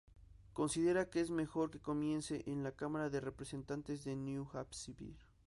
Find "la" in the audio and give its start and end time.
2.63-2.71